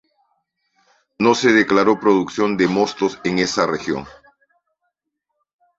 [1.19, 4.07] No se declaró producción de mostos en esta Región.